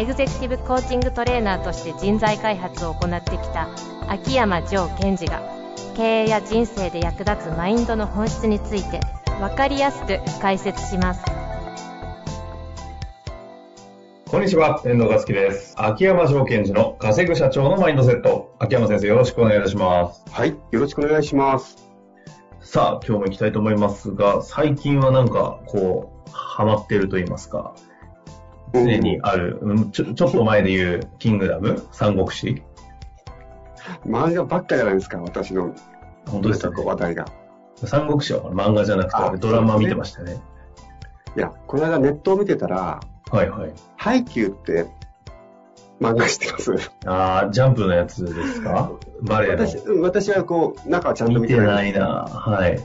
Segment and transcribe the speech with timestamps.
[0.00, 3.68] エグゼクティブコーチングトレーナーとして人材開発を行ってきた
[4.08, 5.42] 秋山城賢治が
[5.94, 9.00] 経営や人生で役立つマインドの本質について
[9.40, 11.22] 分かりやすく解説します
[14.30, 15.74] こんにちは、遠藤和樹です。
[15.76, 18.54] 秋山城賢治の稼ぐ社長のマインドセット。
[18.58, 20.22] 秋山先生、よろしくお願いいたします。
[20.30, 21.76] はい、よろしくお願いします。
[22.60, 27.74] さあ、今日も行きたいと思いますが、最近はなんか、こう、ハマってると言いますか、
[28.72, 31.86] 常にある、うんちょちょっと前で言う、キングダム？
[31.92, 32.62] 三国志？
[34.06, 35.74] 漫画ばっかじゃないですか、私の
[36.28, 36.84] 本当ですよね。
[36.84, 37.26] 話題が。
[37.84, 40.40] 三国志は漫画じゃなくて、ドラマ見てましたね。
[41.36, 43.72] いや、この間ネットを見てたら、はいはい。
[43.96, 44.86] ハイキューって
[46.00, 46.72] 漫画知ってます？
[47.06, 48.92] あー、ジャンプのやつですか？
[49.22, 49.66] バレエの。
[49.66, 51.74] 私うん私はこう、中はちゃんと見て見てな。
[51.74, 52.74] ないいなはい。
[52.76, 52.78] い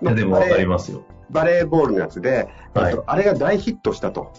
[0.00, 1.02] まあや、でもわかりますよ。
[1.30, 4.32] バレーボールのやつで、はいえっと、あれが大ヒットしたと。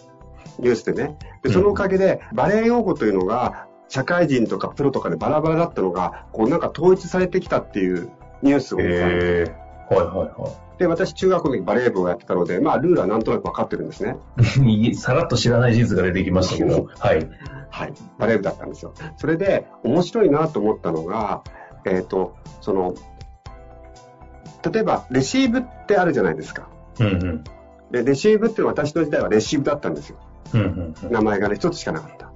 [0.58, 1.18] ニュースでね。
[1.44, 8.12] で、そのおかげで、バレー用語というのが、社会人とかプロとかでバラバラだったのが、こうなんか統一されてきたっていう
[8.42, 9.54] ニュースを見たんで。
[9.90, 10.80] はいはいはい。
[10.80, 14.18] で、私中学の時バレー部をやってたので、まあルールはなんとなく分かってるんですね。
[14.66, 17.28] いさらっと知らない事実が出てきましたけど、 はい。
[17.70, 17.94] はい。
[18.18, 18.94] バレー部だったんですよ。
[19.18, 21.42] それで、面白いなと思ったのが、
[21.86, 22.94] えっ、と、その、
[24.72, 26.70] 例えば、レシーブってあるじゃないですか。
[27.00, 27.44] うんうん。
[27.92, 30.18] で、レシーブって私の時代はレシーブだったんですよ。
[30.54, 32.30] 名前がね、一つしかなかった。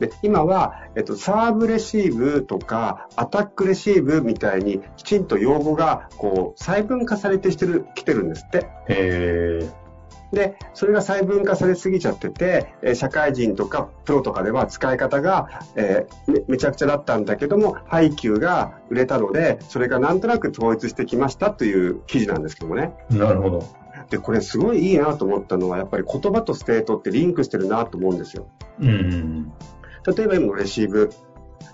[0.00, 8.68] で、今は、えっと、サーブレシーブとか、アタックレシーブみたいに、きちんと用語が、こう、細分化されてしてる、来てるんですって。
[10.34, 22.94] で、それが細分化されすぎちゃってて、えー社会人とかプロとかでは使い方が、えーめめちゃくちゃだったんだけども、配給が売れたので、それがなんとなく統一してきましたという記事なんですけどもね。
[23.10, 23.83] なるほど。
[24.10, 28.46] で、これすごいいいなと思ったのは、やっぱり言葉とステートってリンクしてるなと思うんですよ。
[28.80, 29.52] うんうん
[30.06, 31.10] 例えば今のレシーブ。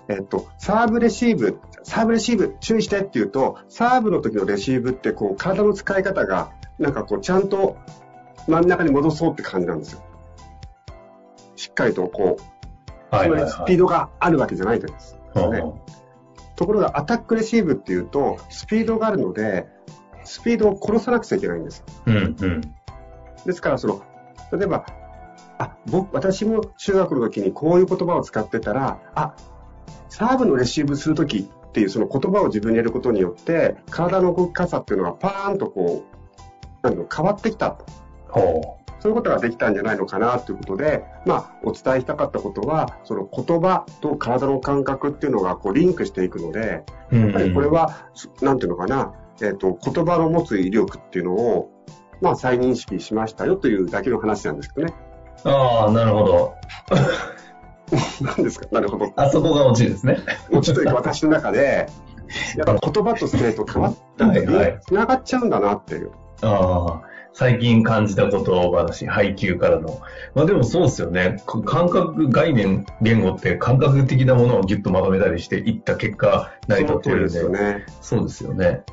[0.07, 7.77] えっと、サーブレシーブ、サーブレシーブ注意してって言うと、サーブの時のレシーブってこう体の使い方が、なんかこうちゃんと
[8.47, 10.01] 真ん中に戻そうって感じなんですよ。
[11.55, 12.37] しっかりとこ
[13.11, 15.17] う、はいはいつまりスピードがあるわけじゃないんです。
[15.33, 15.51] はい。
[15.51, 15.63] ね
[16.55, 19.67] ところがアタックレシーブっていうと、スピードがあるので、
[20.23, 21.83] スピードを殺さなくちゃいけないんです。
[22.05, 22.61] うんうん。
[23.45, 24.01] ですから、その、
[24.51, 24.85] 例えば、
[25.57, 29.35] あ、僕、私も中学の時にこういう言葉を使ってたら、あ、
[30.09, 36.03] サーブのレシーブする時っていうその言葉を自分にやることによって、体の動き方っていうのがパーンとこ
[36.83, 37.85] う、なん変わってきたと。
[38.29, 47.17] ほそういうことができたんじゃないのかなということで、まあ、お伝えしたかったことは、その言葉と体の感覚っていうのがこうリンクしていくので、う。
[47.17, 48.07] うんやっぱりこれは、
[48.41, 51.71] なんていうのかな、えっ、と、言葉の持つ威力っていうのを、
[52.21, 54.93] まあ、再認識しましたよというだけの話なんですけどね。
[55.43, 56.55] ああ、なるほど。
[58.21, 58.67] 何ですか？
[58.71, 59.11] なるほど。
[59.15, 60.19] あそこがオチですね。
[60.51, 61.87] もうちょっと私の中で、
[62.55, 66.11] やっぱ言葉とステート変わったはいはい繋がっちゃうんだなっていう。
[66.41, 67.01] ああ、
[67.33, 69.99] 最近感じたこと話、配給からの。
[70.35, 71.41] まあでもそうですよね。
[71.45, 77.29] か感覚、概念、言語って感覚的なものをギュッとまとめたりしていった結果、成り立ってるんで。
[77.29, 77.85] その通りですよね。
[78.01, 78.83] そうですよね。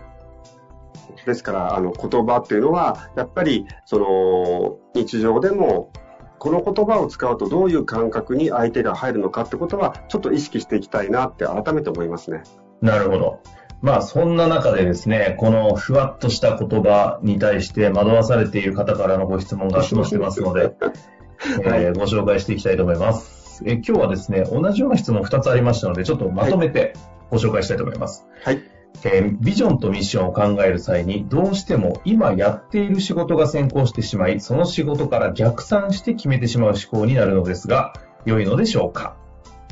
[1.24, 5.92] ですから、あの、言葉っていうのは、やっぱり、その、日常でも、
[6.38, 12.42] この言葉を使うとどういう感覚に相手が入るのかってことは、ちょっと意識していきたいなって改めて思いますね。
[12.80, 13.40] なるほど。
[13.80, 20.74] まあそんな中でですね、このふわっとした言葉に対して惑わされている方からのご質問が来てますので、
[21.62, 23.62] えーご紹介していきたいと思います。
[23.66, 26.94] えー今日はですね、同じような質問2つありましたので、ちょっとまとめて
[27.30, 28.26] ご紹介したいと思います。
[28.42, 28.62] はい。
[29.04, 37.92] えービジョンとミッションを考える際に、どうしても今やっている仕事が先行してしまい、その仕事から逆算して決めてしまう思考になるのですが、
[38.24, 39.16] 良いのでしょうか？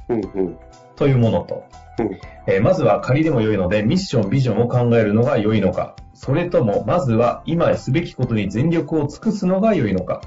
[0.08, 0.58] うんうん。
[0.94, 1.64] というものと、
[1.98, 2.10] うん。
[2.46, 10.22] えーまずは仮でも良いので、ミッション、ビジョンを考えるのが良いのか、それとも、まずは今すべきことに全力を尽くすのが良いのか、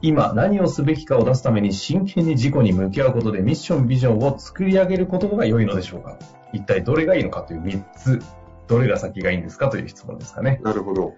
[0.00, 6.18] 今何をすべきかを出すために真剣に自己に向き合うことでミッション、ビジョンを作り上げることが良いのでしょうか？
[6.54, 8.20] 一体どれがいいのかという3つ、
[8.66, 10.60] どれが先がいいんですかという質問ですかね。
[10.62, 11.14] なるほど。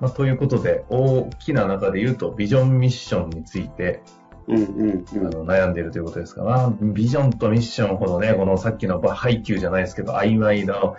[0.00, 4.02] まあ、ということで、大きな中で言うと、ビジョンミッションについて
[4.50, 10.94] うんうんあの悩んでいるということですが、まあ、ビジョンとミッションほどね、このさっきの配給じゃないですけど、曖昧な、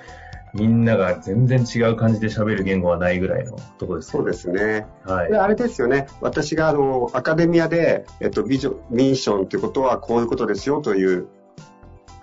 [0.53, 4.85] みんなが全然違う感じで喋る言語はないぐらいのところですそうですね。
[5.05, 5.37] はいで、。
[5.37, 6.07] あれですよね。
[6.21, 11.27] 私があの、アカデミアで、えっと、ビジョン、ミッションということはこういうことですよという、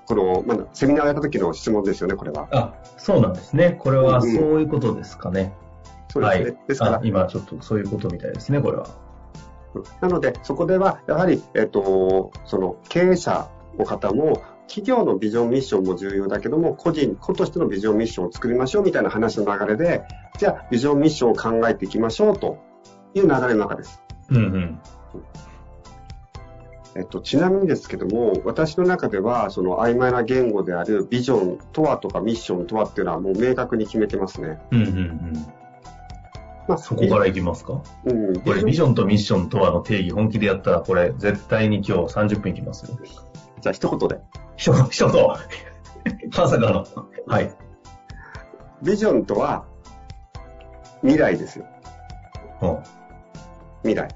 [0.08, 2.48] この、まあ、セミナーをやった時の質問ですよね、これは。
[2.50, 3.76] あ、そうなんですね。
[3.78, 5.52] これはうんそういうことですかね。
[6.10, 6.44] そうですね。
[6.44, 6.56] はい。
[6.66, 8.88] ですからあ、今ちょっとそういうことみたいですね、これは。
[10.00, 20.04] なので、そこでは、やはり、えっと、その、経営者の方も、企業のビジョンミッションも重要だけども、個人、個としてのビジョンミッションを作りましょうみたいな話の流れで、
[20.38, 22.58] じゃあ、ビジョンミッションを考えていきましょうと
[23.14, 24.02] いう流れの中です。
[24.30, 24.80] うんうん。
[26.96, 34.58] えっと、ちなみにですけども、私の中では、その曖昧な言語であるビジョンとはとかミッションとはっていうのはもう明確に決めてますね。
[34.70, 35.32] うんうんうん。
[36.66, 37.82] まあ、そこからいきますか？
[38.04, 42.98] うん、これ、ビジョンとミッションとはの定義、本気でやったら、これ、絶対に今日30分いきますよ。
[43.60, 44.20] じゃあ一言で。
[44.56, 45.26] 一言、一言。
[46.36, 46.84] まさかの。
[47.26, 47.50] はい。
[48.82, 49.64] ビジョンとは、
[51.02, 51.66] 未来ですよ。
[52.62, 52.78] うん
[53.82, 54.08] 未来。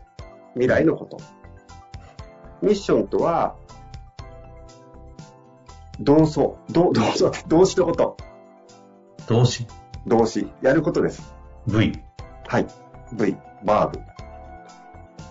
[0.55, 1.19] 未来のこと。
[2.63, 3.57] ミッションとは、
[6.01, 6.41] 動詞。
[6.71, 8.17] 動動詞、動詞のこと。
[9.29, 9.67] 動詞。
[10.07, 10.51] 動詞。
[10.63, 11.35] やることです。
[11.67, 11.93] V。
[12.49, 12.67] はい。
[13.13, 14.01] V、バーブ。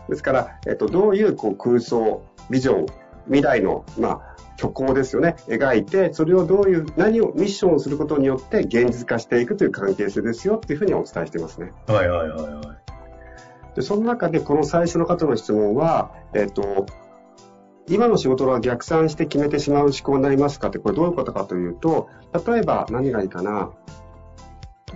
[0.10, 2.86] ですから、えっと、どういうこう空想、ビジョン、
[3.26, 5.36] 未来の、まあ、虚構ですよね。
[5.48, 11.72] 描いて、それをどういう、何をミッションをすることによって現実化していくという関係性ですよっていうふうにお伝えしてますね。
[11.88, 12.66] はいはいはいはい。
[13.76, 16.86] で、その中でこの最初の方の質問は、えっと、
[17.92, 22.08] 今の仕事は逆算して決めてしまう思考になりますかって、これどういうことかというと、
[22.48, 23.72] 例えば何がいいかな。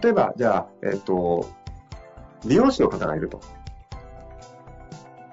[0.01, 1.49] 例えば、じゃあ、えっと、
[2.45, 3.41] 美容師の方がいると。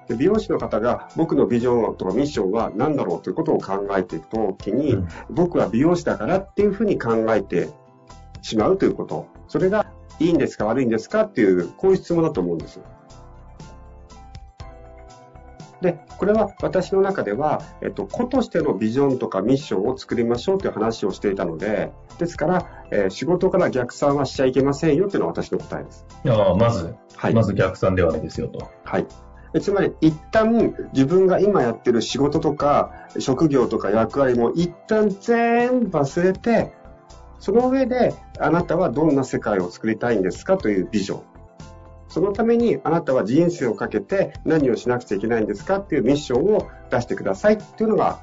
[0.09, 7.69] で美容師の方が僕のビジョンとかミッションは何だろうということを考えていくときに、うん僕は美容師だからっていうふうに考えて
[8.41, 9.27] しまうということ。
[9.47, 9.85] それが
[10.19, 12.83] いいんですか悪いんですかっていう、こういう質問だと思うんですよ。
[15.83, 26.05] で、これは私の中では、えっと、個としてのビジョンとかミッションを作りましょうという話をしていたので、ですから、えー仕事から逆算はしちゃいけませんよっていうのが私の答えです。
[26.25, 27.33] ああ、まず、はい。
[27.33, 28.69] まず逆算ではないですよと。
[28.85, 29.05] はい。
[29.53, 36.73] えつまり、一旦自分が今やってる仕事とか、職業とか役割も一旦全部忘れて、
[37.39, 41.32] その上で、あなたはどんな世界を作りたいんですかというビジョン。
[42.13, 45.79] そのために、あなたは人生をかけて何をしなくちゃいけないんですか？
[45.79, 48.19] っていうミッションを出してくださいっていうのが、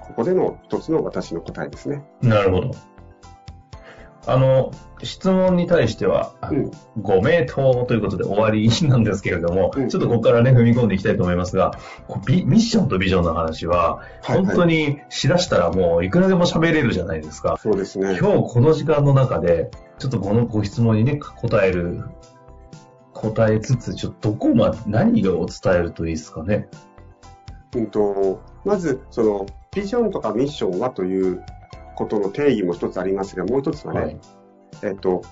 [0.00, 2.04] ここでの一つの私の答えですね。
[2.22, 2.70] なるほど。
[4.28, 6.70] あの、質問に対しては、うん。
[7.00, 11.78] ご名答ということで終わりなんですけれども、うんちょっとここからね、踏み込んでいきたいと思いますが、
[12.26, 17.56] ミッションとビジョンの話は、はい本当にしだしたらもういくらでも喋れるじゃないですか。
[17.62, 18.16] そうですね。
[18.20, 22.04] 今日この時間の中で、ちょっとこのご質問にね、答える、
[23.16, 26.68] 答えつつ、ちょっとどこまで、何がを伝えるといいですかね？
[27.74, 31.44] うんと、まず、その、ビジョンとかミッションはという
[31.96, 34.20] ことの定義も一つありますが、もう一つはね、はい。
[34.82, 35.22] えっと、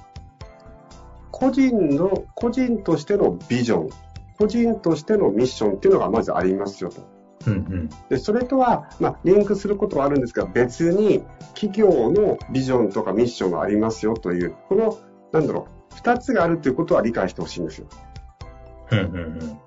[1.31, 3.91] 個人の、個人としてのビジョン、
[4.39, 7.03] 個人としてのミッションっていうのがまずありますよと。
[7.47, 7.91] うんうん。
[8.09, 11.23] で、それとは、まあ、リンクすることはあるんですが、別に
[11.55, 14.99] 企業のビジョンとかミッションがありますよという、この、
[15.33, 17.87] なんだろう、二つがあるということは理解してほしいんですよ。
[18.91, 19.59] うんうんうん。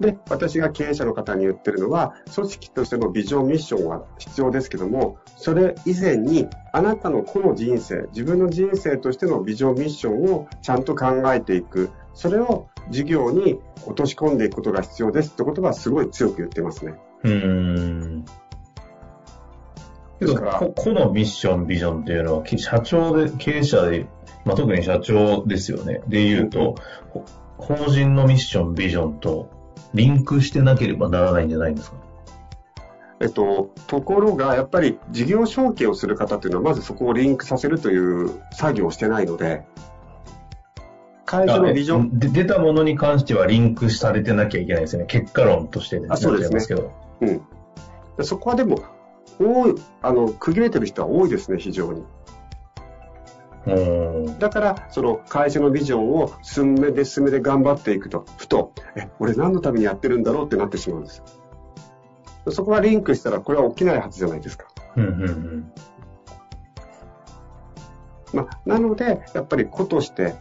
[0.00, 11.90] で、私が経営者の方に言ってるのは、組織としてのビジョン、ミッションは必要ですけども、それ以前に、あなたの個の人生、自分の人生としてのビジョン、ミッションをちゃんと考えていく。
[12.14, 16.94] それを事業に落とし込んでいくことが必要ですってことはすごい強く言ってますね。
[17.22, 18.24] うーん。
[20.20, 24.06] ですからここのミッション、ビジョンっていうのは、き社長で、経営者で、
[24.44, 26.02] まあ、特に社長ですよね。
[26.06, 26.76] で言うと、
[27.08, 27.24] ほ
[27.56, 29.50] 法人のミッション、ビジョンと
[29.94, 31.96] リンクしてなければならないんじゃないんですか？
[33.22, 39.64] えっと、ところが、やっぱり事業承継をする方っていうのは、まずそこをリンクさせるという作業をしてないので、
[41.26, 45.06] 会社のビジョン、で出たものに関してはリンクされてなきゃいけないですよね。
[45.06, 46.82] 結果論として、ね、あそうですね。
[47.20, 47.42] うん。
[48.16, 48.82] でそこはでも、
[49.40, 52.04] 多い、あの、区切れてる人は多いですね、非常に。
[54.38, 61.24] だから、その会社のビジョンを進めで進めで頑張っていくと、ふと、え、俺何のためにやってるんだろうってなってしまうんですよ。
[62.50, 64.66] そこがリンクしたら、これは起きないはずじゃないですか。
[64.96, 65.72] うんうんうん。
[68.32, 70.34] まあ、なので、やっぱり子として、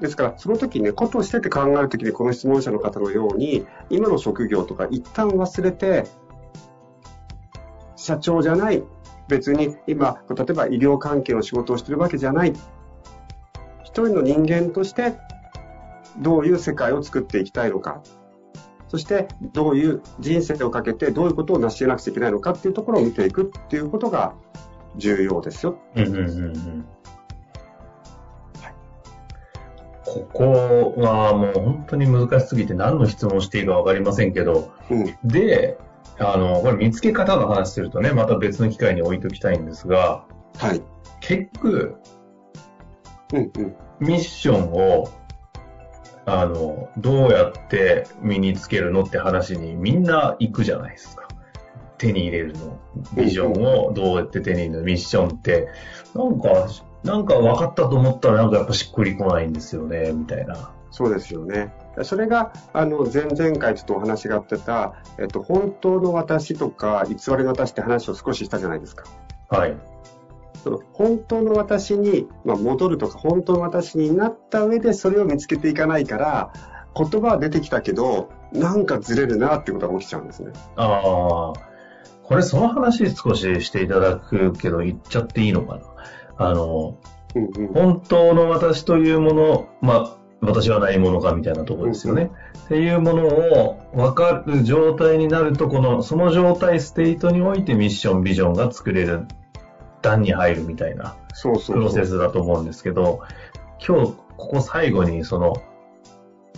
[0.00, 6.04] ですから、その時ね、ことをしてて考える時に、この質問者の方のように、今の職業とか一旦忘れて、
[7.98, 8.82] 社長じゃない、
[9.28, 12.52] 別に今、例えば医療関係の仕事をしてるわけじゃない、
[13.82, 15.16] 一人の人間として、
[16.18, 18.00] どういう世界を作っていきたいのか、
[18.86, 22.52] そしてどういう人生をかけてどういうことを成し得なくちゃいけないのか。
[22.52, 24.34] っていうところを見ていくっていうことが
[24.96, 25.76] 重要ですよ。
[25.94, 26.84] うんうんうんうん。
[30.04, 35.76] ここはもう本当に難しすぎて何の質問していいか分かりませんけど、うん、で、
[36.20, 40.24] あの、これ見つけ方の話するとね、また別の機会に置いときたいんですが、
[40.56, 40.82] はい。
[41.20, 41.96] 結局、
[43.32, 45.10] うんうん、ミッションを、
[46.26, 51.28] あの、どうやって身につけるのって話にみんな行くじゃないですか。
[51.98, 52.78] 手に入れるの。
[53.16, 55.68] ビジョンをどうやって手に入れるの、ミッションって、
[56.14, 56.68] なんか
[57.04, 60.72] なんか分かったと思ったらなんかやっぱしっくりこないんですよね、みたいな。
[60.90, 61.72] そうですよね。
[62.04, 69.04] それが、あの、前々回ちょっとお話があってた、えっと、本当の私とか、偽りの私って話を少ししたじゃないですか。
[69.48, 69.76] はい。
[70.62, 76.52] その本当の私に、まあ、戻るとか、本当の私になった上でそれを見つけていかないから、
[76.96, 80.52] 言葉は出てきたけど、なんかずれるなってことが起きちゃうんですね。
[80.76, 81.68] ああ。
[82.28, 85.82] これその話少ししていただくけど、言っちゃっていいのかな
[86.36, 86.98] あの、
[87.34, 92.30] うんうん、本当の私というもの、まあ、私は何者かみたいなところですよね。
[92.66, 99.26] っていうものを分かる状態になると、この、その状態、ステートにおいてミッション、ビジョンが作れる
[100.02, 101.16] 段に入るみたいな
[101.66, 103.20] プロセスだと思うんですけど、
[103.84, 105.54] 今日、ここ最後に、その、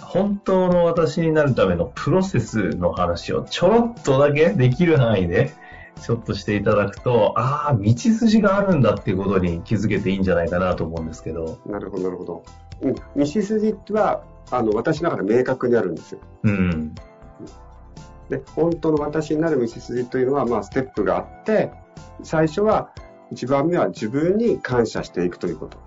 [0.00, 5.52] 本当の私になるためのプロセスの話をちょろっとだけできる範囲で
[6.02, 11.58] ちょっとしていただくと、ああ、道筋があるんだっていうことに気づけていいんじゃないかなと思うんですけど。
[11.66, 12.42] なるほど、なるほど。
[12.82, 16.20] うん、道筋は、あの、私の中で明確にあるんですよ。
[16.44, 16.94] うん。
[18.28, 21.70] で、本当の私になる道筋というのは、まあ、ステップがあって、
[22.22, 22.90] 最初は、
[23.30, 25.78] 一番目は自分に感謝していくということ。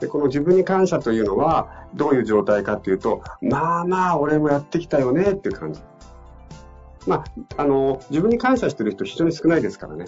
[0.00, 5.80] で、この自分に感謝というのは、どういう状態かというと、まあまあ、俺もやってきたよねっていう感じ。
[7.06, 10.06] まあ、あの、自分に感謝してる人非常に少ないですからね。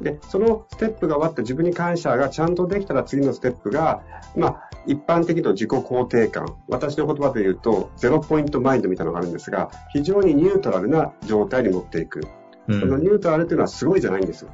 [0.00, 4.02] で、そのステップが終わって自分に感謝がちゃんとできたら次のステップが、
[4.36, 6.56] まあ、一般的な自己肯定感。
[6.68, 12.22] 私の言葉で言うと、ゼロポイントマインドみたいなのがあるんですが、非常にニュートラルな状態に持っていく。
[12.68, 14.50] うん、そのニュートラルというのはすごいじゃないんですよ。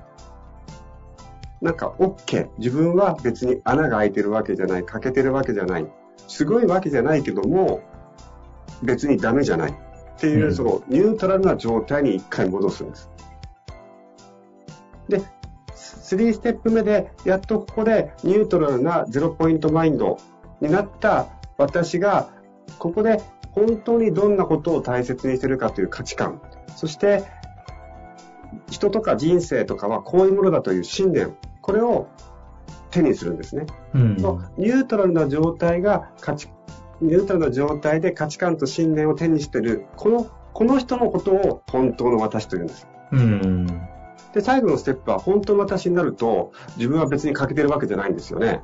[1.61, 2.49] なんか OK。
[2.59, 4.85] 自分は別に穴が開いてるわけじゃない。
[4.85, 5.87] 欠けてるわけじゃない。
[6.29, 7.81] すごいわけじゃないけども、
[8.83, 9.71] 別にダメじゃない。
[9.71, 9.75] っ
[10.19, 13.11] ていう、そのニュートラルな状態に一回戻すんです。
[15.09, 15.23] で、
[16.07, 20.19] 3ステップ目で、やっとここでニュートラルなゼロポイントマインド
[20.61, 21.27] になった
[21.59, 22.31] 私が、
[22.79, 23.21] ここで
[23.51, 26.41] 本当にどんなことを大切にしてるかという価値観、
[26.77, 27.25] そして
[28.71, 32.07] 人とか人生とかはこういうものだという信念、これを
[32.91, 33.67] 手にするんですね。
[33.95, 36.49] うん、ニュートラルな状態が価値
[37.01, 42.87] ニュートラルな状態で価値観と信念を手にしている、この、この人のことを本当の私というんです。
[43.13, 43.67] うん。
[44.33, 48.61] で、最後のステップは本当の私になると、自分は別に欠けてるわけじゃないんですよね。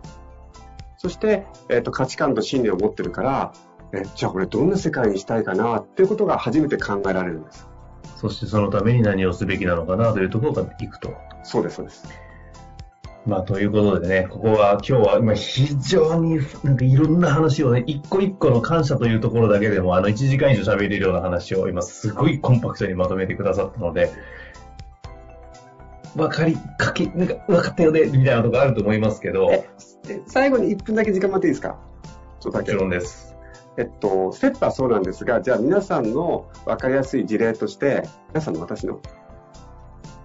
[0.98, 3.52] そして、えっ、ー、と、価値観と信念を持ってるから、
[3.92, 7.68] え、じゃあこれどんな世界にしたいかなっていうことが初めて考えられるんです。
[8.16, 11.14] そしてそのために何をすべきなのかなというところがいくと。
[11.42, 12.08] そうです、そうです。
[13.26, 24.10] まあ、ということでね、ここは今日は今非常になんかいろんな話をね、一個一個の感謝というところだけでも、あの1時間以上喋れるような話を今すごいコンパクトにまとめてくださったので、
[26.16, 29.50] わかり、かけ、なんか分かったよね、みたいなとこあると思いますけど。
[30.26, 31.78] 最後に1分だけ時間待っていいですか？
[32.40, 32.72] ちょっとだけ。
[32.72, 33.34] もちろんです。
[33.78, 39.00] えっと、ステップはそうなんですが、じゃあ皆さんの分かりやすい事例として、皆さんの私の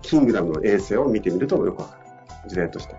[0.01, 1.97] キングダムの衛星を見てみるとよくわか
[2.43, 2.49] る。
[2.49, 2.95] 事例として。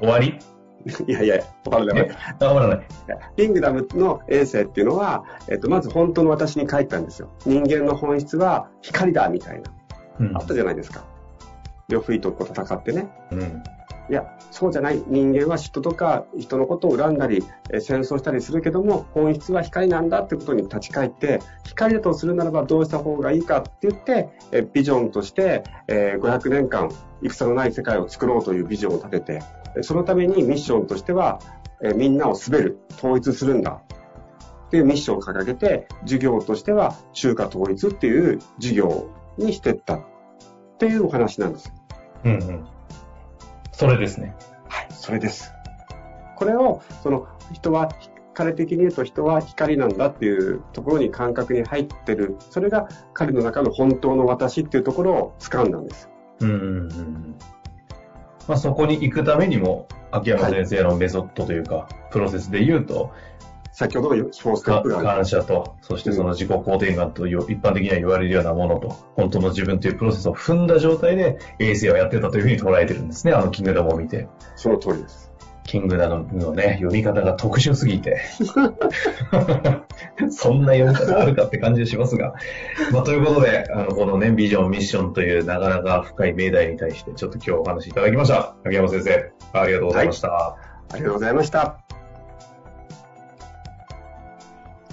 [0.00, 0.38] 終わり？
[1.06, 2.16] いやいや、終わらない。
[2.40, 2.86] 終わらない。
[3.36, 7.30] キングダムの衛星っていうのは、えっと、まず本当の私に書いたんですよ。
[7.44, 9.70] 人間の本質は光だ、みたいな。
[10.20, 11.04] うん、あったじゃないですか。
[11.88, 13.08] 呂不韋と戦ってね。
[13.30, 13.62] うん。
[14.10, 15.02] いや、そうじゃない。
[15.06, 26.90] 人間は人とか人のことを恨んだり、え戦争したりするけども、本質は光なんだってことに立ち返って、光だとするならばどうした方がいいかって言って、えビジョンとして、え500年間
[27.22, 29.42] 戦のない世界を作ろうというビジョンを立てて、
[29.82, 31.40] そのためにミッションとしては、
[31.82, 33.82] えみんなを滑る、統一するんだ。
[34.68, 40.00] っていうミッションを掲げて、授業としては中華統一っていう授業にしていったっ
[40.78, 41.72] ていうお話なんです。
[42.24, 42.66] うんうん。
[43.72, 44.34] それですね。
[44.68, 45.52] はい、それです。
[46.36, 47.88] これを、その人は、
[48.34, 52.36] 彼的に言うと人は光なんだっていうところに感覚に入ってる。
[52.50, 56.08] それが彼の中の本当の私っていうところを掴んだんです。
[56.40, 57.34] うんうんうん
[58.46, 63.12] まあ、そこに行くためにも、秋山先生のメソッドというか、はい、プロセスで言うと、
[63.78, 74.26] 先ほどの4ステップが感謝と、そしてその自己肯定感という、一般的には言われるようなものと、本当の自分というプロセスを踏んだ状態で衛星をやってたというふうに捉えてるんですね、あのキングダムを見て。
[74.56, 75.30] その通りです。
[75.62, 78.20] キングダムのね、読み方が特殊すぎて。
[80.28, 82.34] そんな読み方あるかって感じがしますが。
[82.90, 88.56] まあ、ということで、あの、このね、ビジョン、ミッションというなかなか深い命題に対して、ちょっと今日お話しいただきました。
[88.64, 90.30] 秋山先生、ありがとうございました。
[90.30, 90.56] は
[90.90, 91.87] い、ありがとうございました。